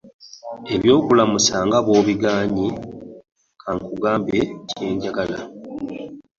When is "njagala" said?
4.95-5.39